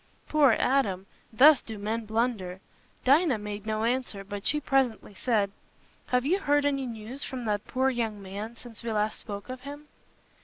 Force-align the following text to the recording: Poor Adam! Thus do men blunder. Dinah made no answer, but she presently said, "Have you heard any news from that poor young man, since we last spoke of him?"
Poor 0.27 0.53
Adam! 0.53 1.05
Thus 1.31 1.61
do 1.61 1.77
men 1.77 2.05
blunder. 2.07 2.59
Dinah 3.05 3.37
made 3.37 3.67
no 3.67 3.83
answer, 3.83 4.23
but 4.23 4.47
she 4.47 4.59
presently 4.59 5.13
said, 5.13 5.51
"Have 6.07 6.25
you 6.25 6.39
heard 6.39 6.65
any 6.65 6.87
news 6.87 7.23
from 7.23 7.45
that 7.45 7.67
poor 7.67 7.91
young 7.91 8.19
man, 8.19 8.55
since 8.57 8.81
we 8.81 8.91
last 8.91 9.19
spoke 9.19 9.47
of 9.47 9.61
him?" 9.61 9.89